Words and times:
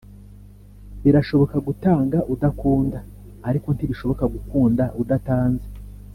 birashoboka 1.03 1.55
gutanga 1.67 2.17
udakunda 2.33 2.99
ariko 3.49 3.67
ntibishoboka 3.75 4.23
gukunda 4.33 4.83
udatanze 5.01 5.67